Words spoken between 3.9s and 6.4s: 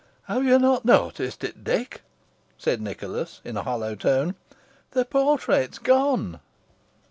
tone. "The portrait is gone."